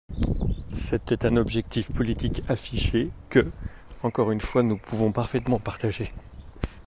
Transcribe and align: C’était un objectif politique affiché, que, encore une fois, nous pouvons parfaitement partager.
C’était 0.75 1.27
un 1.27 1.37
objectif 1.37 1.91
politique 1.93 2.41
affiché, 2.49 3.11
que, 3.29 3.51
encore 4.01 4.31
une 4.31 4.41
fois, 4.41 4.63
nous 4.63 4.77
pouvons 4.79 5.11
parfaitement 5.11 5.59
partager. 5.59 6.11